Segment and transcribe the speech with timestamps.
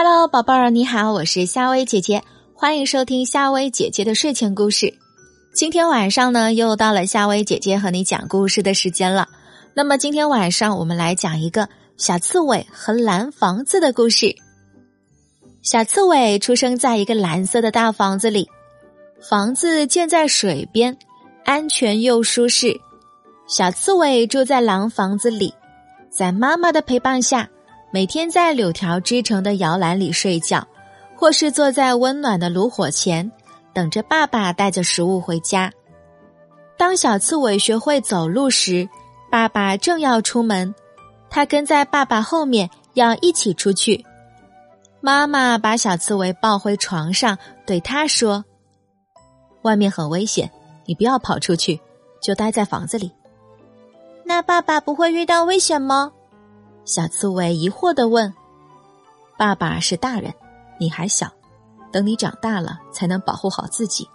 [0.00, 2.22] Hello，宝贝儿，你好，我是夏薇姐姐，
[2.54, 4.94] 欢迎收听夏薇姐姐的睡前故事。
[5.52, 9.28] 今天晚上呢，又到了夏薇姐姐和你讲故事的时间了。
[9.74, 14.36] 那么今天晚上，我们来讲一个小刺猬和蓝房子的故事。
[15.62, 18.48] 小刺猬出生在一个蓝色的大房子里，
[19.20, 20.96] 房子建在水边，
[21.44, 22.80] 安全又舒适。
[23.48, 25.52] 小刺猬住在蓝房子里，
[26.08, 27.50] 在妈妈的陪伴下。
[27.90, 30.66] 每天在柳条织成的摇篮里睡觉，
[31.16, 33.30] 或是坐在温暖的炉火前，
[33.72, 35.72] 等着爸爸带着食物回家。
[36.76, 38.88] 当小刺猬学会走路时，
[39.30, 40.74] 爸爸正要出门，
[41.30, 44.04] 他跟在爸爸后面，要一起出去。
[45.00, 48.44] 妈妈把小刺猬抱回床上，对他说
[49.62, 50.50] ：“外面很危险，
[50.84, 51.80] 你不要跑出去，
[52.20, 53.10] 就待在房子里。”
[54.24, 56.12] 那爸爸不会遇到危险吗？
[56.88, 58.32] 小刺猬疑惑的问
[59.36, 60.32] ：“爸爸是大人，
[60.80, 61.30] 你还小，
[61.92, 64.08] 等你长大了才能保护好自己。”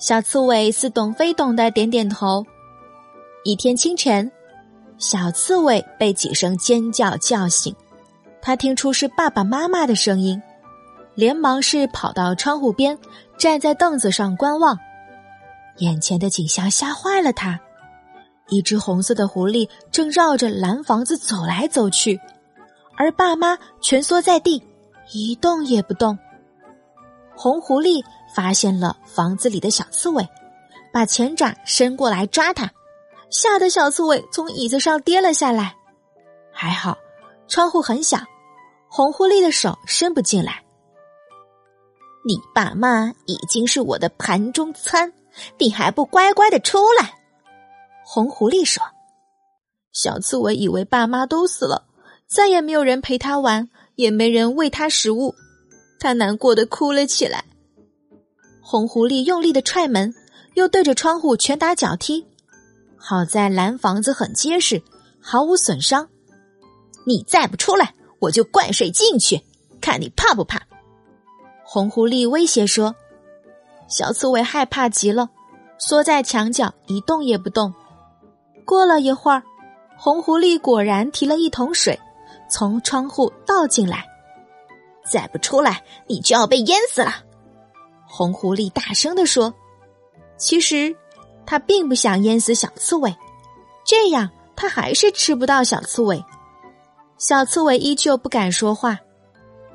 [0.00, 2.46] 小刺猬似懂非懂的点点头。
[3.44, 4.32] 一天清晨，
[4.96, 7.76] 小刺猬被几声尖叫叫醒，
[8.40, 10.42] 他听出是爸爸妈妈的声音，
[11.14, 12.98] 连忙是跑到窗户边，
[13.36, 14.78] 站在凳子上观望。
[15.76, 17.60] 眼前的景象吓坏了他。
[18.48, 22.20] 一只红色的狐狸正绕着蓝房子走来走去，
[22.96, 24.62] 而爸妈蜷缩在地，
[25.12, 26.18] 一动也不动。
[27.34, 30.26] 红狐狸发现了房子里的小刺猬，
[30.92, 32.70] 把前爪伸过来抓它，
[33.30, 35.76] 吓得小刺猬从椅子上跌了下来。
[36.52, 36.96] 还好，
[37.48, 38.18] 窗户很小，
[38.88, 40.62] 红狐狸的手伸不进来。
[42.24, 45.12] 你爸妈已经是我的盘中餐，
[45.58, 47.12] 你还不乖乖的出来？
[48.08, 48.80] 红狐狸说
[49.90, 51.88] ：“小刺猬以为爸妈都死了，
[52.28, 55.34] 再也没有人陪他玩，也没人喂他食物，
[55.98, 57.44] 他难过的哭了起来。”
[58.62, 60.14] 红狐狸用力的踹门，
[60.54, 62.24] 又对着窗户拳打脚踢。
[62.96, 64.80] 好在蓝房子很结实，
[65.20, 66.08] 毫无损伤。
[67.04, 69.42] 你再不出来，我就灌水进去，
[69.80, 70.62] 看你怕不怕！
[71.64, 72.94] 红狐狸威胁说。
[73.88, 75.28] 小刺猬害怕极了，
[75.76, 77.74] 缩在墙角一动也不动。
[78.66, 79.42] 过了一会儿，
[79.96, 81.98] 红狐狸果然提了一桶水，
[82.50, 84.04] 从窗户倒进来。
[85.10, 87.14] 再不出来，你就要被淹死了！
[88.04, 89.54] 红狐狸大声地说
[90.36, 90.94] ：“其实，
[91.46, 93.16] 他并不想淹死小刺猬，
[93.84, 96.22] 这样他还是吃不到小刺猬。”
[97.18, 98.98] 小刺猬依旧不敢说话。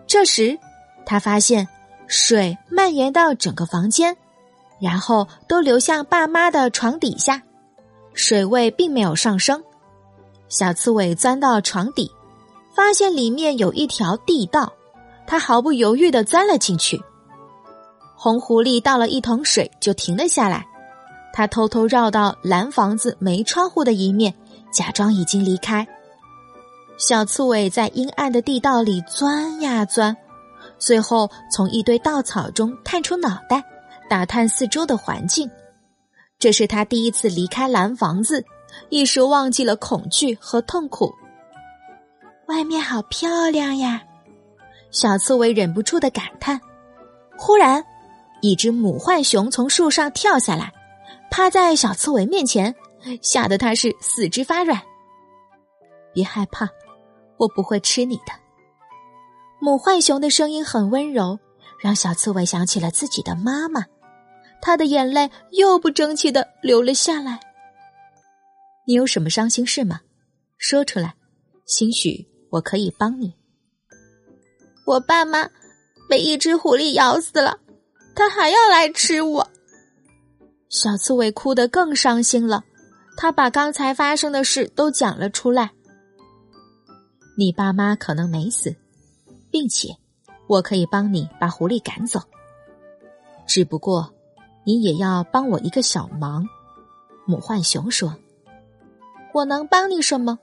[0.06, 0.59] 这时，
[1.06, 1.68] 他发现
[2.08, 4.16] 水蔓延到整个房间，
[4.81, 7.41] 然后都流向爸妈的床底下。
[8.14, 9.64] 水位并没有上升，
[10.50, 12.12] 小刺猬钻到床底，
[12.76, 14.74] 发现里面有一条地道，
[15.26, 17.02] 它毫不犹豫的钻了进去。
[18.16, 20.66] 红狐狸倒了一桶水就停了下来，
[21.34, 24.34] 他偷偷绕到蓝房子没窗户的一面，
[24.72, 25.88] 假装已经离开。
[26.98, 30.16] 小刺猬在阴暗的地道里钻呀钻，
[30.78, 33.64] 最后从一堆稻草中探出脑袋，
[34.08, 35.50] 打探四周的环境。
[36.41, 38.44] 这是他第一次离开蓝房子，
[38.90, 41.13] 一时忘记了恐惧和痛苦。
[42.47, 44.02] 外面好漂亮呀，
[44.90, 46.59] 小刺猬忍不住的感叹。
[47.38, 47.85] 忽然，
[48.41, 50.74] 一只母浣熊从树上跳下来，
[51.29, 52.75] 趴在小刺猬面前，
[53.22, 54.81] 吓得它是四肢发软。
[56.12, 56.68] 别害怕，
[57.38, 58.34] 我不会吃你的。
[59.59, 61.38] 母浣熊的声音很温柔，
[61.79, 63.85] 让小刺猬想起了自己的妈妈。
[64.62, 67.40] 他的眼泪又不争气的流了下来。
[68.88, 70.02] 你有什么伤心事吗？
[70.58, 71.16] 说出来，
[71.66, 73.34] 兴许我可以帮你。
[74.86, 75.50] 我爸妈
[76.10, 77.60] 被一只狐狸咬死了，
[78.16, 79.48] 他还要来吃我。
[80.70, 82.64] 小刺猬哭得更伤心了，
[83.18, 85.72] 他把刚才发生的事都讲了出来。
[87.38, 88.76] 你爸妈可能没死，
[89.50, 89.90] 并且
[90.47, 92.20] 我可以帮你把狐狸赶走，
[93.47, 94.14] 只不过。
[94.63, 96.47] 你也要帮我一个小忙，
[97.25, 98.16] 母浣熊说
[99.34, 100.37] ：“我能帮你什么？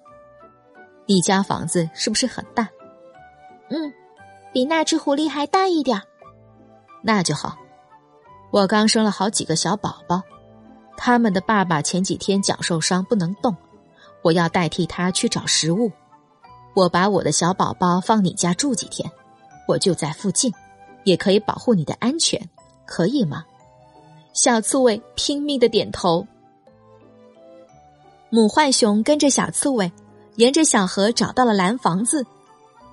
[1.07, 2.69] 你家房子是不是很大？
[3.71, 3.93] 嗯，
[4.53, 6.03] 比那只狐狸还大一点。
[7.03, 7.57] 那就好。
[8.51, 10.23] 我刚生了好几个小宝宝，
[10.97, 13.55] 他们的爸爸前几天脚受伤不能动，
[14.23, 15.93] 我要代替他去找食物。
[16.75, 19.11] 我把我的小宝宝放你家住几天，
[19.69, 20.53] 我就在附近，
[21.05, 22.49] 也可以保护你的安全，
[22.85, 23.45] 可以吗？”
[24.41, 26.25] 小刺猬拼命的点头。
[28.31, 29.91] 母浣熊跟着小刺猬，
[30.37, 32.25] 沿着小河找到了蓝房子。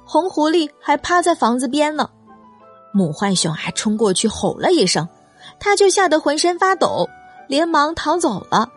[0.06, 2.10] 红狐狸还趴在房子边呢。
[2.92, 5.08] 母浣熊还冲过去吼了一声，
[5.60, 7.08] 他就吓得浑身发抖，
[7.48, 8.68] 连忙逃走了。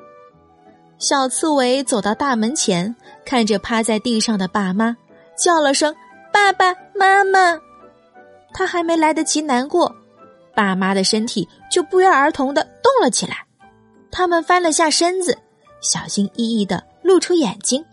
[0.99, 2.95] 小刺猬走到大门前，
[3.25, 4.95] 看着趴在地上的爸妈，
[5.39, 5.97] 叫了声
[6.31, 7.59] “爸爸妈妈”。
[8.53, 9.95] 他还没来得及难过，
[10.59, 13.47] 爸妈的身体就不约而同的动了起来。
[14.11, 15.39] 他们翻了下身子，
[15.81, 17.85] 小心翼翼的露出眼睛。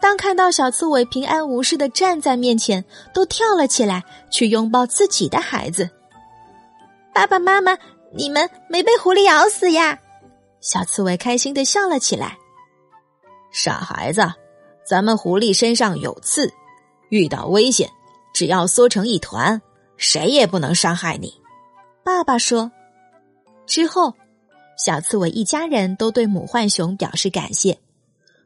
[0.00, 2.82] 当看到小刺猬平安无事的站在面前，
[3.12, 5.90] 都跳了起来，去拥抱自己的孩子。
[7.12, 7.76] 爸爸妈妈，
[8.14, 9.98] 你们没被狐狸咬死呀？
[10.62, 12.38] 小刺猬开心的笑了起来。
[13.52, 14.32] 傻孩子，
[14.88, 16.50] 咱们狐狸身上有刺，
[17.10, 17.90] 遇到危险，
[18.32, 19.60] 只要缩成一团，
[19.98, 21.43] 谁也不能伤害你。
[22.04, 22.70] 爸爸说。
[23.66, 24.12] 之后，
[24.76, 27.78] 小刺猬一家人都对母浣熊表示感谢。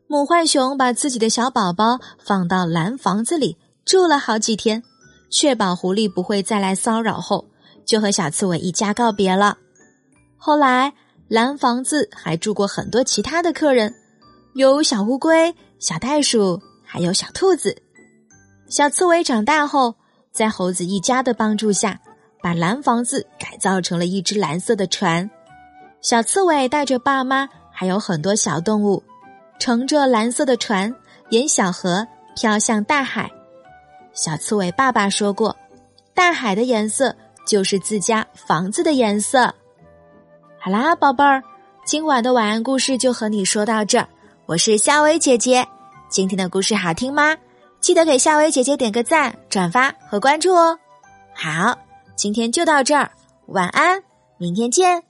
[0.07, 4.83] 母浣熊把自己的小宝宝放到蓝房子里住了好几天，
[5.29, 7.47] 确保狐狸不会再来骚扰后，
[7.85, 9.59] 就和小刺猬一家告别了。
[10.37, 10.95] 后来，
[11.27, 13.93] 蓝房子还住过很多其他的客人，
[14.55, 17.77] 有小乌龟、小袋鼠，还有小兔子。
[18.69, 19.97] 小刺猬长大后，
[20.33, 22.01] 在猴子一家的帮助下，
[22.49, 25.31] 把蓝房子改造成了一只蓝色的船。
[26.01, 29.03] 小刺猬带着爸妈，还有很多小动物。
[29.59, 30.91] 乘着蓝色的船，
[31.29, 33.31] 沿小河飘向大海。
[34.15, 35.55] 小刺猬爸爸说过
[36.17, 37.15] ：“大海的颜色
[37.47, 39.55] 就是自家房子的颜色。”
[40.59, 41.43] 好啦，宝贝儿，
[41.85, 44.09] 今晚的晚安故事就和你说到这儿。
[44.47, 45.69] 我是夏薇姐姐，
[46.09, 47.37] 今天的故事好听吗？
[47.79, 50.79] 记得给夏薇姐姐点个赞、转发和关注哦。
[51.35, 51.79] 好，
[52.19, 53.13] 今天就到这儿，
[53.47, 54.03] 晚安，
[54.39, 55.08] 明天见。